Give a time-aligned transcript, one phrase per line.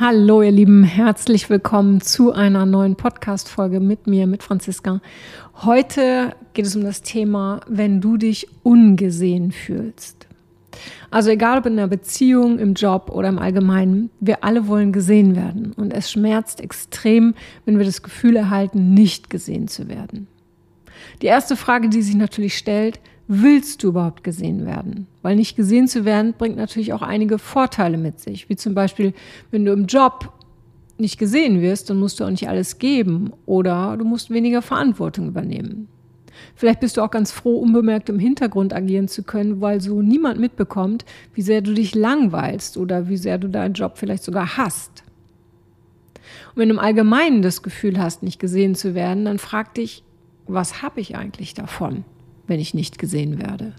[0.00, 5.02] Hallo ihr Lieben, herzlich willkommen zu einer neuen Podcast-Folge mit mir, mit Franziska.
[5.56, 10.26] Heute geht es um das Thema, wenn du dich ungesehen fühlst.
[11.10, 15.36] Also egal ob in einer Beziehung, im Job oder im Allgemeinen, wir alle wollen gesehen
[15.36, 15.74] werden.
[15.76, 17.34] Und es schmerzt extrem,
[17.66, 20.28] wenn wir das Gefühl erhalten, nicht gesehen zu werden.
[21.20, 23.00] Die erste Frage, die sich natürlich stellt,
[23.32, 25.06] willst du überhaupt gesehen werden?
[25.22, 29.14] Weil nicht gesehen zu werden bringt natürlich auch einige Vorteile mit sich, wie zum Beispiel,
[29.52, 30.32] wenn du im Job
[30.98, 35.28] nicht gesehen wirst, dann musst du auch nicht alles geben oder du musst weniger Verantwortung
[35.28, 35.86] übernehmen.
[36.56, 40.40] Vielleicht bist du auch ganz froh, unbemerkt im Hintergrund agieren zu können, weil so niemand
[40.40, 45.04] mitbekommt, wie sehr du dich langweilst oder wie sehr du deinen Job vielleicht sogar hast.
[46.48, 50.02] Und wenn du im Allgemeinen das Gefühl hast, nicht gesehen zu werden, dann frag dich,
[50.48, 52.04] was habe ich eigentlich davon?
[52.50, 53.72] Wenn ich nicht gesehen werde.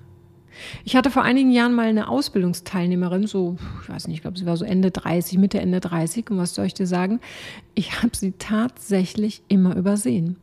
[0.85, 4.45] Ich hatte vor einigen Jahren mal eine Ausbildungsteilnehmerin, so, ich weiß nicht, ich glaube, sie
[4.45, 6.29] war so Ende 30, Mitte, Ende 30.
[6.31, 7.19] Und was soll ich dir sagen?
[7.75, 10.37] Ich habe sie tatsächlich immer übersehen.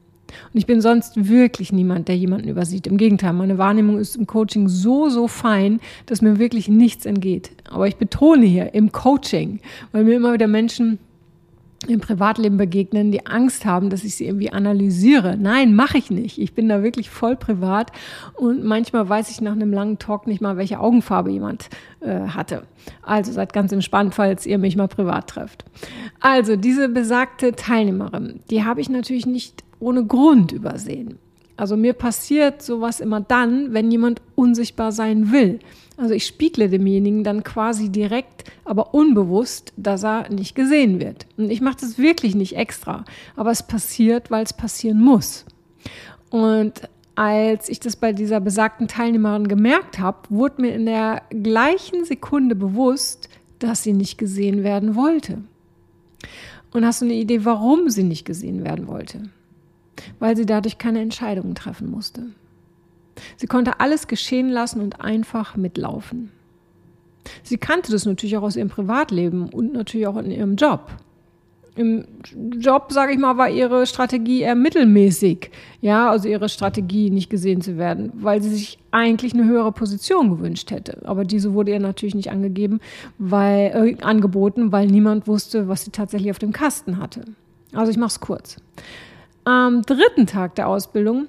[0.53, 2.87] Und ich bin sonst wirklich niemand, der jemanden übersieht.
[2.87, 7.53] Im Gegenteil, meine Wahrnehmung ist im Coaching so, so fein, dass mir wirklich nichts entgeht.
[7.71, 9.61] Aber ich betone hier im Coaching,
[9.93, 10.99] weil mir immer wieder Menschen
[11.87, 15.37] im Privatleben begegnen, die Angst haben, dass ich sie irgendwie analysiere.
[15.39, 16.39] Nein, mache ich nicht.
[16.39, 17.93] Ich bin da wirklich voll privat
[18.35, 21.69] und manchmal weiß ich nach einem langen Talk nicht mal, welche Augenfarbe jemand
[22.01, 22.65] äh, hatte.
[23.03, 25.65] Also seid ganz entspannt, falls ihr mich mal privat trefft.
[26.21, 31.19] Also diese besagte Teilnehmerin, die habe ich natürlich nicht ohne Grund übersehen.
[31.59, 35.59] Also mir passiert sowas immer dann, wenn jemand unsichtbar sein will.
[35.97, 41.27] Also ich spiegle demjenigen dann quasi direkt, aber unbewusst, dass er nicht gesehen wird.
[41.37, 45.47] Und ich mache das wirklich nicht extra, aber es passiert, weil es passieren muss.
[46.31, 52.05] Und als ich das bei dieser besagten Teilnehmerin gemerkt habe, wurde mir in der gleichen
[52.05, 53.29] Sekunde bewusst,
[53.59, 55.43] dass sie nicht gesehen werden wollte.
[56.73, 59.31] Und hast du eine Idee, warum sie nicht gesehen werden wollte?
[60.19, 62.23] Weil sie dadurch keine Entscheidungen treffen musste.
[63.37, 66.31] Sie konnte alles geschehen lassen und einfach mitlaufen.
[67.43, 70.91] Sie kannte das natürlich auch aus ihrem Privatleben und natürlich auch in ihrem Job.
[71.77, 72.07] Im
[72.59, 75.53] Job, sage ich mal, war ihre Strategie eher mittelmäßig.
[75.81, 80.29] Ja, also ihre Strategie, nicht gesehen zu werden, weil sie sich eigentlich eine höhere Position
[80.29, 81.03] gewünscht hätte.
[81.05, 82.81] Aber diese wurde ihr natürlich nicht angegeben,
[83.19, 87.23] weil, äh, angeboten, weil niemand wusste, was sie tatsächlich auf dem Kasten hatte.
[87.73, 88.57] Also ich mache es kurz.
[89.49, 91.29] Am dritten Tag der Ausbildung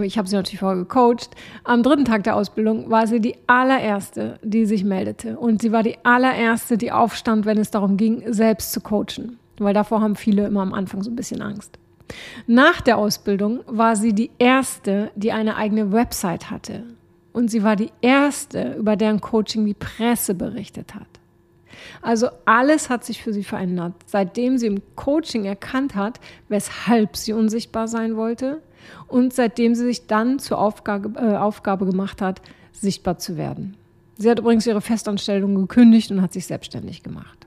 [0.00, 1.30] ich habe sie natürlich vorher gecoacht.
[1.64, 5.38] Am dritten Tag der Ausbildung war sie die allererste, die sich meldete.
[5.38, 9.38] Und sie war die allererste, die aufstand, wenn es darum ging, selbst zu coachen.
[9.58, 11.78] Weil davor haben viele immer am Anfang so ein bisschen Angst.
[12.46, 16.82] Nach der Ausbildung war sie die erste, die eine eigene Website hatte.
[17.32, 21.15] Und sie war die erste, über deren Coaching die Presse berichtet hat.
[22.02, 27.32] Also alles hat sich für sie verändert, seitdem sie im Coaching erkannt hat, weshalb sie
[27.32, 28.62] unsichtbar sein wollte
[29.08, 32.40] und seitdem sie sich dann zur Aufgabe, äh, Aufgabe gemacht hat,
[32.72, 33.76] sichtbar zu werden.
[34.18, 37.46] Sie hat übrigens ihre Festanstellung gekündigt und hat sich selbstständig gemacht.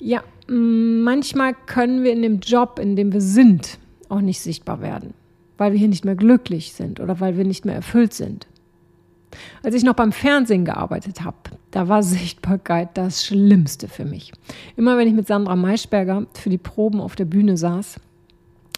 [0.00, 3.78] Ja, manchmal können wir in dem Job, in dem wir sind,
[4.08, 5.12] auch nicht sichtbar werden,
[5.58, 8.46] weil wir hier nicht mehr glücklich sind oder weil wir nicht mehr erfüllt sind.
[9.62, 11.36] Als ich noch beim Fernsehen gearbeitet habe,
[11.70, 14.32] da war Sichtbarkeit das Schlimmste für mich.
[14.76, 18.00] Immer wenn ich mit Sandra Maischberger für die Proben auf der Bühne saß,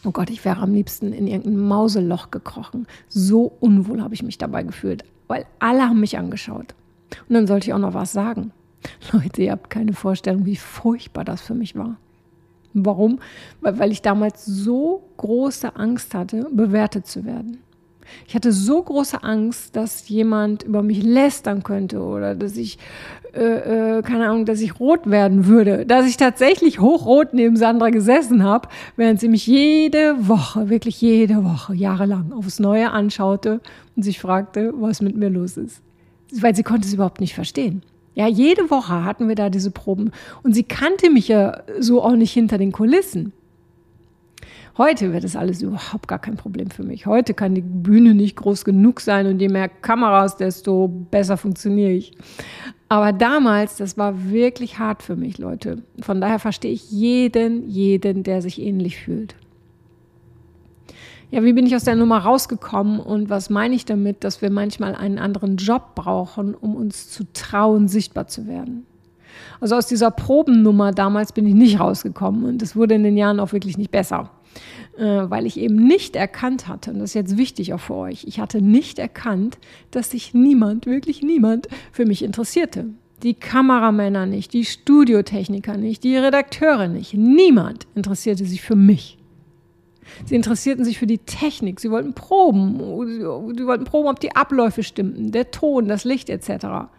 [0.04, 2.88] Oh Gott, ich wäre am liebsten in irgendein Mauseloch gekrochen.
[3.08, 6.74] So unwohl habe ich mich dabei gefühlt, weil alle haben mich angeschaut.
[7.28, 8.52] Und dann sollte ich auch noch was sagen.
[9.12, 11.98] Leute, ihr habt keine Vorstellung, wie furchtbar das für mich war.
[12.74, 13.20] Warum?
[13.60, 17.58] Weil, weil ich damals so große Angst hatte, bewertet zu werden.
[18.26, 22.78] Ich hatte so große Angst, dass jemand über mich lästern könnte oder dass ich,
[23.34, 25.86] äh, äh, keine Ahnung, dass ich rot werden würde.
[25.86, 31.44] Dass ich tatsächlich hochrot neben Sandra gesessen habe, während sie mich jede Woche, wirklich jede
[31.44, 33.60] Woche, jahrelang aufs Neue anschaute
[33.96, 35.82] und sich fragte, was mit mir los ist.
[36.40, 37.82] Weil sie konnte es überhaupt nicht verstehen.
[38.14, 40.12] Ja, jede Woche hatten wir da diese Proben
[40.42, 43.32] und sie kannte mich ja so auch nicht hinter den Kulissen.
[44.78, 47.04] Heute wird das alles überhaupt gar kein Problem für mich.
[47.04, 51.90] Heute kann die Bühne nicht groß genug sein und je mehr Kameras, desto besser funktioniere
[51.90, 52.12] ich.
[52.88, 55.82] Aber damals, das war wirklich hart für mich, Leute.
[56.00, 59.34] Von daher verstehe ich jeden, jeden, der sich ähnlich fühlt.
[61.30, 64.50] Ja, wie bin ich aus der Nummer rausgekommen und was meine ich damit, dass wir
[64.50, 68.86] manchmal einen anderen Job brauchen, um uns zu trauen, sichtbar zu werden?
[69.60, 73.40] Also aus dieser Probennummer damals bin ich nicht rausgekommen und es wurde in den Jahren
[73.40, 74.30] auch wirklich nicht besser.
[74.98, 78.24] Äh, weil ich eben nicht erkannt hatte, und das ist jetzt wichtig auch für euch,
[78.24, 79.58] ich hatte nicht erkannt,
[79.90, 82.86] dass sich niemand, wirklich niemand für mich interessierte.
[83.22, 87.14] die Kameramänner nicht, die Studiotechniker nicht, die Redakteure nicht.
[87.14, 89.16] Niemand interessierte sich für mich.
[90.24, 91.78] Sie interessierten sich für die Technik.
[91.78, 92.78] Sie wollten proben.
[93.56, 96.90] Sie wollten proben, ob die Abläufe stimmten, der Ton, das Licht etc.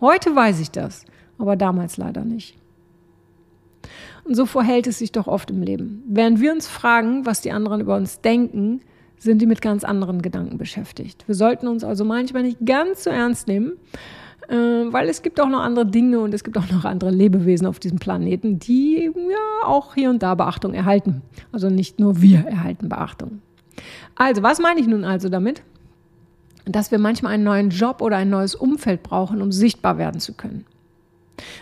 [0.00, 1.06] Heute weiß ich das,
[1.38, 2.56] aber damals leider nicht.
[4.24, 6.02] Und so verhält es sich doch oft im Leben.
[6.06, 8.80] Während wir uns fragen, was die anderen über uns denken,
[9.18, 11.24] sind die mit ganz anderen Gedanken beschäftigt.
[11.26, 13.72] Wir sollten uns also manchmal nicht ganz so ernst nehmen,
[14.48, 17.66] äh, weil es gibt auch noch andere Dinge und es gibt auch noch andere Lebewesen
[17.66, 21.22] auf diesem Planeten, die ja auch hier und da Beachtung erhalten.
[21.52, 23.40] Also nicht nur wir erhalten Beachtung.
[24.14, 25.62] Also, was meine ich nun also damit?
[26.66, 30.34] Dass wir manchmal einen neuen Job oder ein neues Umfeld brauchen, um sichtbar werden zu
[30.34, 30.64] können.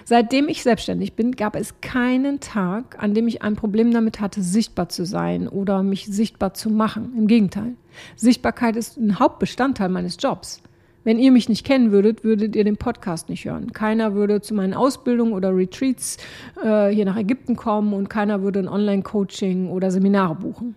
[0.05, 4.43] Seitdem ich selbstständig bin, gab es keinen Tag, an dem ich ein Problem damit hatte,
[4.43, 7.15] sichtbar zu sein oder mich sichtbar zu machen.
[7.17, 7.75] Im Gegenteil.
[8.17, 10.63] Sichtbarkeit ist ein Hauptbestandteil meines Jobs.
[11.05, 13.73] Wenn ihr mich nicht kennen würdet, würdet ihr den Podcast nicht hören.
[13.73, 16.17] Keiner würde zu meinen Ausbildungen oder Retreats
[16.63, 20.77] äh, hier nach Ägypten kommen und keiner würde ein Online-Coaching oder Seminare buchen.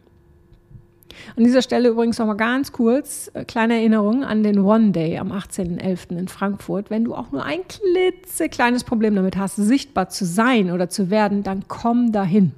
[1.35, 5.17] An dieser Stelle übrigens noch mal ganz kurz, äh, kleine Erinnerung an den One Day
[5.17, 6.17] am 18.11.
[6.17, 6.89] in Frankfurt.
[6.89, 11.43] Wenn du auch nur ein klitzekleines Problem damit hast, sichtbar zu sein oder zu werden,
[11.43, 12.53] dann komm dahin.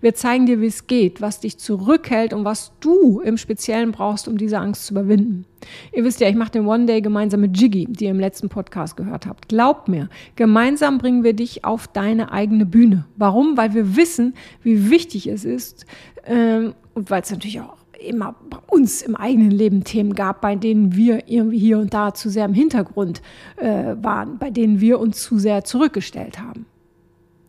[0.00, 4.28] Wir zeigen dir, wie es geht, was dich zurückhält und was du im Speziellen brauchst,
[4.28, 5.44] um diese Angst zu überwinden.
[5.92, 8.48] Ihr wisst ja, ich mache den One Day gemeinsam mit Jiggy, die ihr im letzten
[8.48, 9.48] Podcast gehört habt.
[9.48, 13.06] Glaubt mir, gemeinsam bringen wir dich auf deine eigene Bühne.
[13.16, 13.56] Warum?
[13.56, 15.86] Weil wir wissen, wie wichtig es ist
[16.24, 20.56] ähm, und weil es natürlich auch immer bei uns im eigenen Leben Themen gab, bei
[20.56, 23.22] denen wir irgendwie hier und da zu sehr im Hintergrund
[23.56, 26.66] äh, waren, bei denen wir uns zu sehr zurückgestellt haben.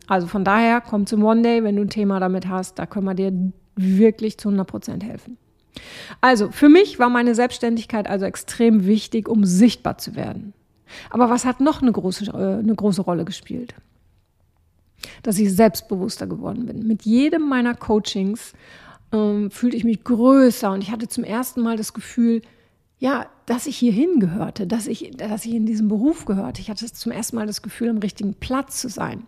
[0.06, 3.06] Also von daher komm zum One Day, wenn du ein Thema damit hast, da können
[3.06, 3.32] wir dir
[3.76, 5.38] wirklich zu 100 Prozent helfen.
[6.20, 10.52] Also für mich war meine Selbstständigkeit also extrem wichtig, um sichtbar zu werden.
[11.10, 13.74] Aber was hat noch eine große, äh, eine große Rolle gespielt?
[15.22, 16.86] Dass ich selbstbewusster geworden bin.
[16.86, 18.52] Mit jedem meiner Coachings
[19.12, 22.42] ähm, fühlte ich mich größer und ich hatte zum ersten Mal das Gefühl,
[22.98, 26.60] ja, dass ich hier hingehörte, dass ich, dass ich in diesem Beruf gehörte.
[26.60, 29.26] Ich hatte zum ersten Mal das Gefühl, am richtigen Platz zu sein.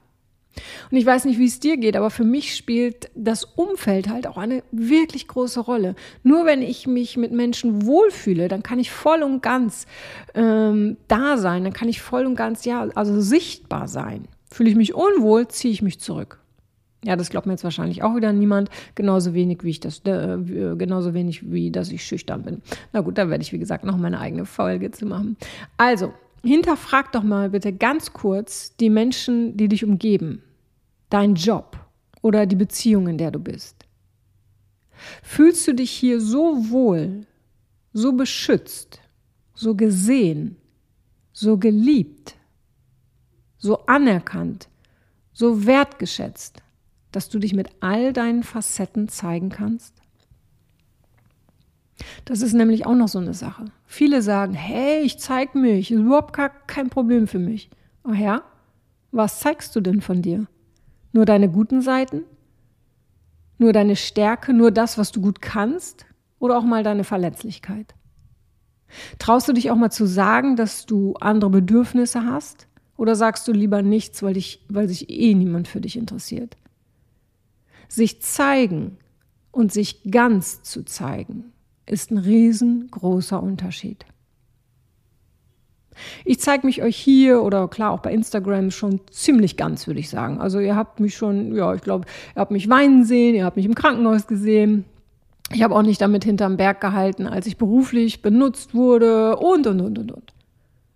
[0.90, 4.26] Und ich weiß nicht, wie es dir geht, aber für mich spielt das Umfeld halt
[4.26, 5.96] auch eine wirklich große Rolle.
[6.22, 9.86] Nur wenn ich mich mit Menschen wohlfühle, dann kann ich voll und ganz
[10.34, 14.28] ähm, da sein, dann kann ich voll und ganz, ja, also sichtbar sein.
[14.50, 16.38] Fühle ich mich unwohl, ziehe ich mich zurück.
[17.04, 18.70] Ja, das glaubt mir jetzt wahrscheinlich auch wieder niemand.
[18.94, 22.62] Genauso wenig wie ich das, äh, genauso wenig wie dass ich schüchtern bin.
[22.92, 25.36] Na gut, da werde ich, wie gesagt, noch meine eigene Folge zu machen.
[25.76, 30.42] Also, hinterfrag doch mal bitte ganz kurz die Menschen, die dich umgeben,
[31.10, 31.78] dein Job
[32.22, 33.84] oder die Beziehung, in der du bist.
[35.22, 37.26] Fühlst du dich hier so wohl,
[37.92, 39.00] so beschützt,
[39.52, 40.56] so gesehen,
[41.32, 42.36] so geliebt,
[43.58, 44.68] so anerkannt,
[45.32, 46.63] so wertgeschätzt?
[47.14, 49.94] Dass du dich mit all deinen Facetten zeigen kannst?
[52.24, 53.66] Das ist nämlich auch noch so eine Sache.
[53.86, 57.70] Viele sagen, hey, ich zeig mich, ist überhaupt kein Problem für mich.
[58.02, 58.42] Ach ja?
[59.12, 60.46] Was zeigst du denn von dir?
[61.12, 62.22] Nur deine guten Seiten?
[63.58, 66.06] Nur deine Stärke, nur das, was du gut kannst?
[66.40, 67.94] Oder auch mal deine Verletzlichkeit?
[69.18, 72.66] Traust du dich auch mal zu sagen, dass du andere Bedürfnisse hast?
[72.96, 76.56] Oder sagst du lieber nichts, weil, dich, weil sich eh niemand für dich interessiert?
[77.94, 78.96] Sich zeigen
[79.52, 81.52] und sich ganz zu zeigen,
[81.86, 84.04] ist ein riesengroßer Unterschied.
[86.24, 90.10] Ich zeige mich euch hier oder klar auch bei Instagram schon ziemlich ganz, würde ich
[90.10, 90.40] sagen.
[90.40, 93.56] Also ihr habt mich schon, ja, ich glaube, ihr habt mich weinen sehen, ihr habt
[93.56, 94.84] mich im Krankenhaus gesehen.
[95.52, 99.80] Ich habe auch nicht damit hinterm Berg gehalten, als ich beruflich benutzt wurde und, und,
[99.80, 100.32] und, und, und.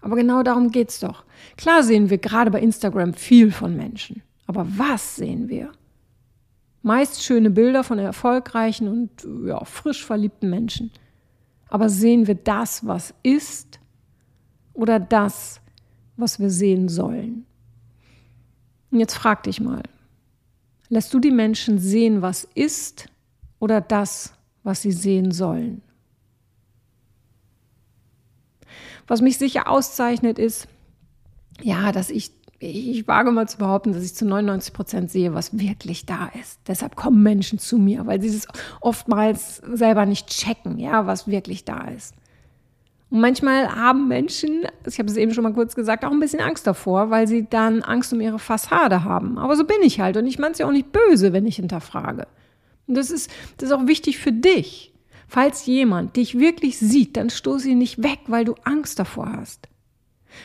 [0.00, 1.22] Aber genau darum geht es doch.
[1.56, 4.22] Klar sehen wir gerade bei Instagram viel von Menschen.
[4.48, 5.70] Aber was sehen wir?
[6.82, 9.10] Meist schöne Bilder von erfolgreichen und
[9.46, 10.90] ja, frisch verliebten Menschen.
[11.68, 13.78] Aber sehen wir das, was ist,
[14.72, 15.60] oder das,
[16.16, 17.44] was wir sehen sollen?
[18.90, 19.82] Und jetzt frag dich mal,
[20.88, 23.08] lässt du die Menschen sehen, was ist,
[23.58, 24.32] oder das,
[24.62, 25.82] was sie sehen sollen?
[29.06, 30.68] Was mich sicher auszeichnet, ist,
[31.60, 35.58] ja, dass ich ich wage mal zu behaupten, dass ich zu 99 Prozent sehe, was
[35.58, 36.58] wirklich da ist.
[36.66, 38.48] Deshalb kommen Menschen zu mir, weil sie es
[38.80, 42.14] oftmals selber nicht checken, ja, was wirklich da ist.
[43.10, 46.40] Und manchmal haben Menschen, ich habe es eben schon mal kurz gesagt, auch ein bisschen
[46.40, 49.38] Angst davor, weil sie dann Angst um ihre Fassade haben.
[49.38, 51.56] Aber so bin ich halt und ich meine es ja auch nicht böse, wenn ich
[51.56, 52.26] hinterfrage.
[52.86, 54.92] Und das ist, das ist auch wichtig für dich.
[55.26, 59.68] Falls jemand dich wirklich sieht, dann stoß ihn nicht weg, weil du Angst davor hast.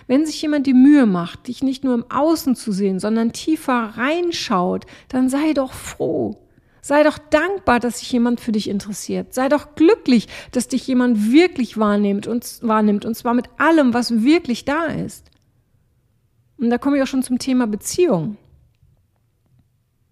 [0.07, 3.93] Wenn sich jemand die Mühe macht, dich nicht nur im Außen zu sehen, sondern tiefer
[3.95, 6.37] reinschaut, dann sei doch froh.
[6.81, 9.33] Sei doch dankbar, dass sich jemand für dich interessiert.
[9.33, 14.23] Sei doch glücklich, dass dich jemand wirklich wahrnimmt und, wahrnimmt, und zwar mit allem, was
[14.23, 15.31] wirklich da ist.
[16.57, 18.37] Und da komme ich auch schon zum Thema Beziehung.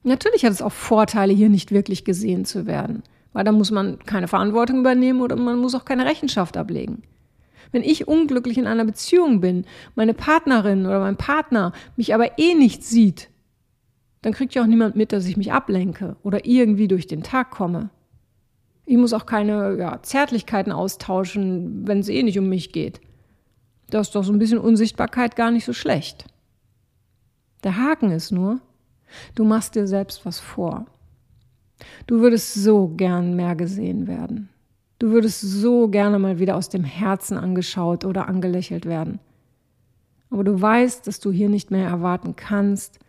[0.04, 4.00] Natürlich hat es auch Vorteile, hier nicht wirklich gesehen zu werden, weil da muss man
[4.00, 7.04] keine Verantwortung übernehmen oder man muss auch keine Rechenschaft ablegen.
[7.72, 9.66] Wenn ich unglücklich in einer Beziehung bin,
[9.96, 13.30] meine Partnerin oder mein Partner mich aber eh nicht sieht,
[14.22, 17.52] dann kriegt ja auch niemand mit, dass ich mich ablenke oder irgendwie durch den Tag
[17.52, 17.90] komme.
[18.86, 23.02] Ich muss auch keine ja, Zärtlichkeiten austauschen, wenn es eh nicht um mich geht.
[23.90, 26.26] Da ist doch so ein bisschen Unsichtbarkeit gar nicht so schlecht.
[27.64, 28.60] Der Haken ist nur,
[29.36, 30.86] du machst dir selbst was vor.
[32.08, 34.50] Du würdest so gern mehr gesehen werden.
[35.02, 39.20] Du würdest so gerne mal wieder aus dem Herzen angeschaut oder angelächelt werden.
[40.30, 43.00] Aber du weißt, dass du hier nicht mehr erwarten kannst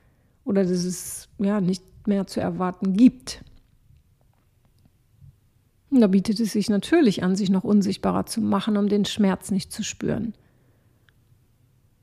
[0.46, 3.44] oder dass es ja nicht mehr zu erwarten gibt.
[5.90, 9.50] Und da bietet es sich natürlich an, sich noch unsichtbarer zu machen, um den Schmerz
[9.50, 10.32] nicht zu spüren.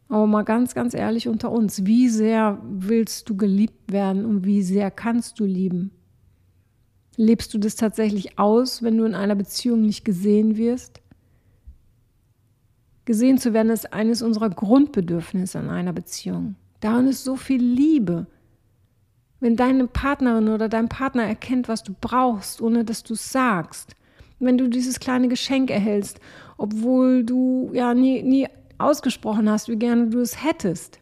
[0.08, 4.62] Aber mal ganz, ganz ehrlich unter uns, wie sehr willst du geliebt werden und wie
[4.62, 5.90] sehr kannst du lieben?
[7.20, 11.02] Lebst du das tatsächlich aus, wenn du in einer Beziehung nicht gesehen wirst?
[13.04, 16.56] Gesehen zu werden ist eines unserer Grundbedürfnisse in einer Beziehung.
[16.80, 18.26] Darin ist so viel Liebe.
[19.42, 23.96] Wenn deine Partnerin oder dein Partner erkennt, was du brauchst, ohne dass du es sagst.
[24.40, 26.22] Wenn du dieses kleine Geschenk erhältst,
[26.56, 28.48] obwohl du ja nie, nie
[28.78, 30.99] ausgesprochen hast, wie gerne du es hättest.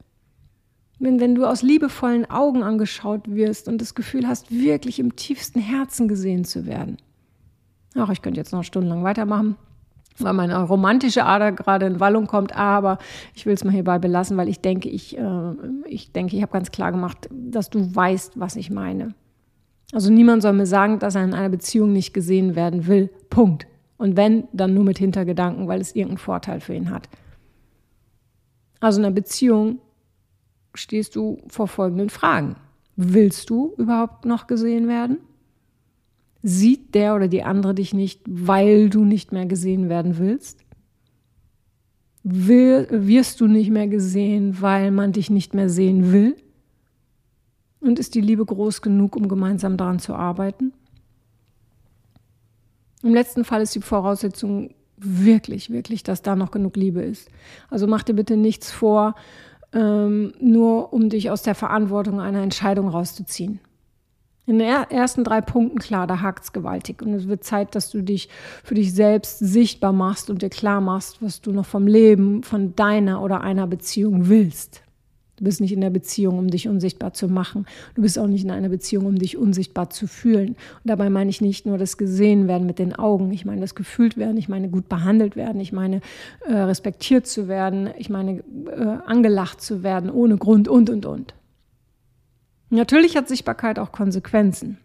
[0.99, 5.59] Wenn, wenn du aus liebevollen Augen angeschaut wirst und das Gefühl hast, wirklich im tiefsten
[5.59, 6.97] Herzen gesehen zu werden.
[7.95, 9.55] Ach, ich könnte jetzt noch stundenlang weitermachen,
[10.17, 12.97] weil meine romantische Ader gerade in Wallung kommt, aber
[13.35, 15.53] ich will es mal hierbei belassen, weil ich denke, ich, äh,
[15.85, 19.13] ich denke, ich habe ganz klar gemacht, dass du weißt, was ich meine.
[19.93, 23.09] Also niemand soll mir sagen, dass er in einer Beziehung nicht gesehen werden will.
[23.29, 23.67] Punkt.
[23.97, 27.09] Und wenn, dann nur mit Hintergedanken, weil es irgendeinen Vorteil für ihn hat.
[28.79, 29.79] Also in einer Beziehung
[30.77, 32.55] stehst du vor folgenden Fragen.
[32.95, 35.19] Willst du überhaupt noch gesehen werden?
[36.43, 40.63] Sieht der oder die andere dich nicht, weil du nicht mehr gesehen werden willst?
[42.29, 46.35] wirst du nicht mehr gesehen, weil man dich nicht mehr sehen will?
[47.79, 50.73] Und ist die Liebe groß genug, um gemeinsam daran zu arbeiten?
[53.03, 57.29] Im letzten Fall ist die Voraussetzung wirklich, wirklich, dass da noch genug Liebe ist.
[57.69, 59.15] Also mach dir bitte nichts vor,
[59.77, 63.59] ähm, nur um dich aus der Verantwortung einer Entscheidung rauszuziehen.
[64.47, 67.01] In den ersten drei Punkten, klar, da hakt es gewaltig.
[67.01, 68.29] Und es wird Zeit, dass du dich
[68.63, 72.73] für dich selbst sichtbar machst und dir klar machst, was du noch vom Leben, von
[72.75, 74.81] deiner oder einer Beziehung willst.
[75.37, 77.67] Du bist nicht in der Beziehung, um dich unsichtbar zu machen.
[77.93, 80.49] Du bist auch nicht in einer Beziehung, um dich unsichtbar zu fühlen.
[80.49, 83.31] Und dabei meine ich nicht nur das gesehen werden mit den Augen.
[83.31, 84.37] Ich meine das gefühlt werden.
[84.37, 85.61] Ich meine gut behandelt werden.
[85.61, 86.01] Ich meine
[86.47, 87.91] äh, respektiert zu werden.
[87.99, 91.35] Ich meine äh, angelacht zu werden ohne Grund und, und, und.
[92.71, 94.79] Natürlich hat Sichtbarkeit auch Konsequenzen.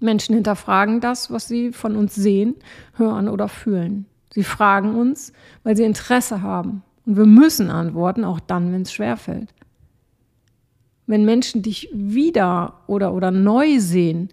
[0.00, 2.56] Menschen hinterfragen das, was sie von uns sehen,
[2.96, 4.06] hören oder fühlen.
[4.34, 8.92] Sie fragen uns, weil sie Interesse haben und wir müssen antworten, auch dann, wenn es
[8.92, 9.52] schwerfällt.
[11.06, 14.28] Wenn Menschen dich wieder oder, oder neu sehen,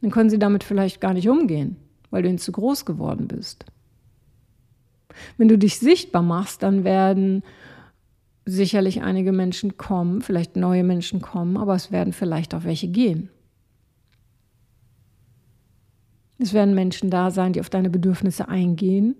[0.00, 1.76] dann können sie damit vielleicht gar nicht umgehen,
[2.10, 3.64] weil du ihnen zu groß geworden bist.
[5.36, 7.42] Wenn du dich sichtbar machst, dann werden
[8.44, 13.30] sicherlich einige Menschen kommen, vielleicht neue Menschen kommen, aber es werden vielleicht auch welche gehen.
[16.38, 19.16] Es werden Menschen da sein, die auf deine Bedürfnisse eingehen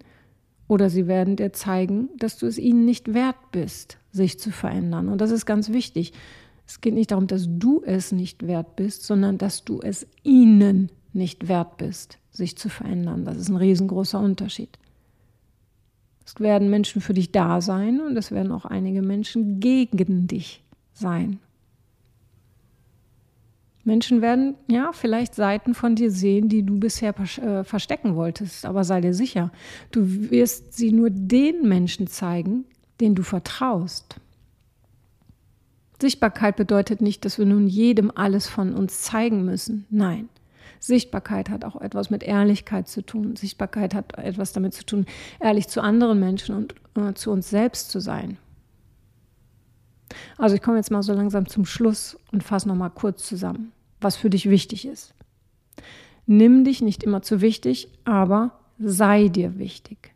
[0.71, 5.09] oder sie werden dir zeigen, dass du es ihnen nicht wert bist, sich zu verändern.
[5.09, 6.13] Und das ist ganz wichtig.
[6.65, 10.93] Es geht nicht darum, dass du es nicht wert bist, sondern dass du es ihnen
[11.13, 13.25] nicht wert bist, sich zu verändern.
[13.25, 14.79] Das ist ein riesengroßer Unterschied.
[16.25, 20.63] Es werden Menschen für dich da sein und es werden auch einige Menschen gegen dich
[20.93, 21.41] sein.
[23.83, 28.85] Menschen werden ja vielleicht Seiten von dir sehen, die du bisher äh, verstecken wolltest, aber
[28.85, 29.51] sei dir sicher,
[29.91, 32.65] du wirst sie nur den Menschen zeigen,
[33.01, 34.17] denen du vertraust.
[36.01, 39.87] Sichtbarkeit bedeutet nicht, dass wir nun jedem alles von uns zeigen müssen.
[39.91, 40.29] Nein.
[40.79, 43.37] Sichtbarkeit hat auch etwas mit Ehrlichkeit zu tun.
[43.37, 45.05] Sichtbarkeit hat etwas damit zu tun,
[45.39, 48.39] ehrlich zu anderen Menschen und äh, zu uns selbst zu sein.
[50.39, 53.73] Also ich komme jetzt mal so langsam zum Schluss und fasse noch mal kurz zusammen,
[54.01, 55.15] was für dich wichtig ist.
[56.27, 60.15] Nimm dich nicht immer zu wichtig, aber sei dir wichtig.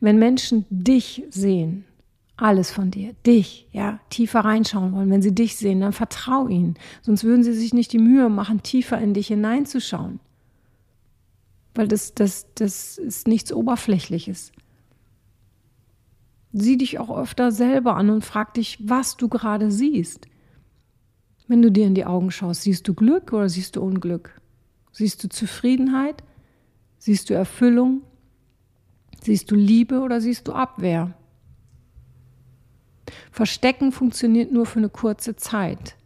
[0.00, 1.84] Wenn Menschen dich sehen,
[2.36, 6.74] alles von dir, dich, ja, tiefer reinschauen wollen, wenn sie dich sehen, dann vertrau ihnen.
[7.02, 10.20] Sonst würden sie sich nicht die Mühe machen, tiefer in dich hineinzuschauen.
[11.74, 14.52] Weil das, das, das ist nichts Oberflächliches.
[16.60, 20.26] Sieh dich auch öfter selber an und frag dich, was du gerade siehst.
[21.46, 24.40] Wenn du dir in die Augen schaust, siehst du Glück oder siehst du Unglück?
[24.92, 26.24] Siehst du Zufriedenheit?
[26.98, 28.02] Siehst du Erfüllung?
[29.22, 31.14] Siehst du Liebe oder siehst du Abwehr?
[33.30, 35.96] Verstecken funktioniert nur für eine kurze Zeit.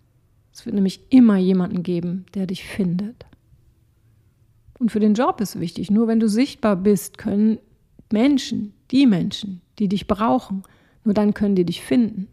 [0.52, 3.24] Es wird nämlich immer jemanden geben, der dich findet.
[4.78, 7.58] Und für den Job ist wichtig, nur wenn du sichtbar bist, können
[8.12, 10.62] Menschen, die Menschen, die dich brauchen,
[11.04, 12.28] nur dann können die dich finden.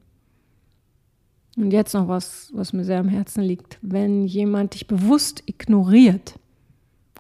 [1.58, 3.80] Und jetzt noch was, was mir sehr am Herzen liegt.
[3.82, 6.36] Wenn jemand dich bewusst ignoriert,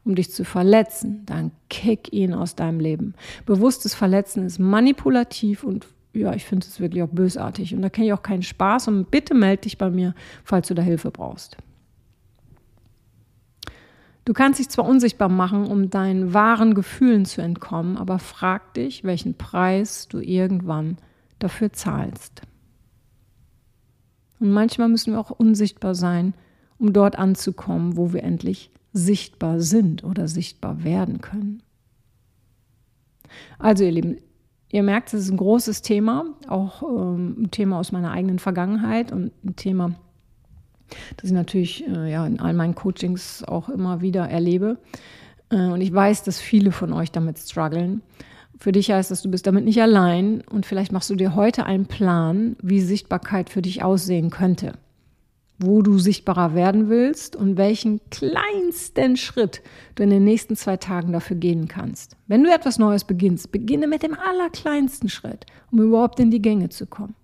[0.05, 3.15] um dich zu verletzen, dann kick ihn aus deinem Leben.
[3.45, 7.75] Bewusstes Verletzen ist manipulativ und ja, ich finde es wirklich auch bösartig.
[7.75, 8.87] Und da kenne ich auch keinen Spaß.
[8.87, 11.57] Und bitte melde dich bei mir, falls du da Hilfe brauchst.
[14.29, 19.03] Du kannst dich zwar unsichtbar machen, um deinen wahren Gefühlen zu entkommen, aber frag dich,
[19.03, 20.97] welchen Preis du irgendwann
[21.39, 22.43] dafür zahlst.
[24.39, 26.35] Und manchmal müssen wir auch unsichtbar sein,
[26.77, 31.63] um dort anzukommen, wo wir endlich sichtbar sind oder sichtbar werden können.
[33.57, 34.17] Also ihr Lieben,
[34.71, 39.11] Ihr merkt, es ist ein großes Thema, auch ähm, ein Thema aus meiner eigenen Vergangenheit
[39.11, 39.95] und ein Thema,
[41.17, 44.77] das ich natürlich äh, ja, in all meinen Coachings auch immer wieder erlebe.
[45.49, 48.01] Äh, und ich weiß, dass viele von euch damit strugglen.
[48.57, 51.65] Für dich heißt das, du bist damit nicht allein und vielleicht machst du dir heute
[51.65, 54.73] einen Plan, wie Sichtbarkeit für dich aussehen könnte
[55.59, 59.61] wo du sichtbarer werden willst und welchen kleinsten Schritt
[59.95, 62.15] du in den nächsten zwei Tagen dafür gehen kannst.
[62.27, 66.69] Wenn du etwas Neues beginnst, beginne mit dem allerkleinsten Schritt, um überhaupt in die Gänge
[66.69, 67.15] zu kommen.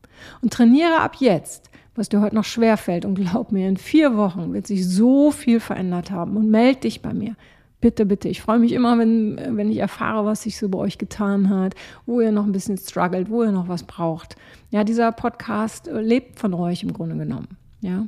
[0.41, 3.05] Und trainiere ab jetzt, was dir heute noch schwer fällt.
[3.05, 6.38] Und glaub mir, in vier Wochen wird sich so viel verändert haben.
[6.38, 7.36] Und melde dich bei mir.
[7.81, 8.29] Bitte, bitte.
[8.29, 11.75] Ich freue mich immer, wenn, wenn ich erfahre, was sich so bei euch getan hat,
[12.05, 14.36] wo ihr noch ein bisschen struggelt, wo ihr noch was braucht.
[14.71, 17.49] Ja, dieser Podcast lebt von euch im Grunde genommen.
[17.81, 18.08] Ja,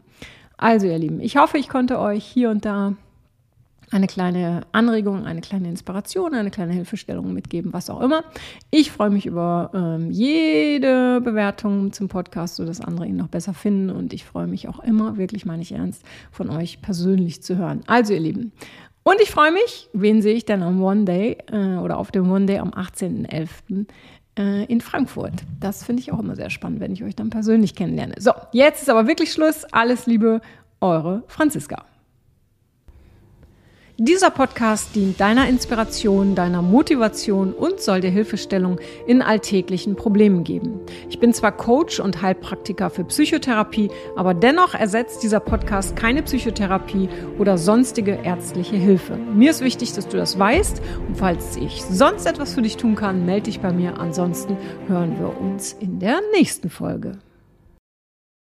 [0.58, 2.94] also ihr Lieben, ich hoffe, ich konnte euch hier und da
[3.92, 8.24] eine kleine Anregung, eine kleine Inspiration, eine kleine Hilfestellung mitgeben, was auch immer.
[8.70, 13.90] Ich freue mich über ähm, jede Bewertung zum Podcast, sodass andere ihn noch besser finden.
[13.90, 17.82] Und ich freue mich auch immer, wirklich meine ich ernst, von euch persönlich zu hören.
[17.88, 18.52] Also ihr Lieben.
[19.04, 22.30] Und ich freue mich, wen sehe ich denn am One Day äh, oder auf dem
[22.30, 23.86] One Day am 18.11
[24.38, 25.34] äh, in Frankfurt.
[25.62, 28.16] Das finde ich auch immer sehr spannend, wenn ich euch dann persönlich kennenlerne.
[28.20, 29.64] So, jetzt ist aber wirklich Schluss.
[29.72, 30.42] Alles Liebe,
[30.82, 31.86] eure Franziska.
[34.00, 40.82] Dieser Podcast dient deiner Inspiration, deiner Motivation und soll dir Hilfestellung in alltäglichen Problemen geben.
[41.10, 47.10] Ich bin zwar Coach und Heilpraktiker für Psychotherapie, aber dennoch ersetzt dieser Podcast keine Psychotherapie
[47.40, 49.18] oder sonstige ärztliche Hilfe.
[49.18, 52.94] Mir ist wichtig, dass du das weißt und falls ich sonst etwas für dich tun
[52.94, 54.00] kann, melde dich bei mir.
[54.00, 54.58] Ansonsten
[54.88, 57.18] hören wir uns in der nächsten Folge.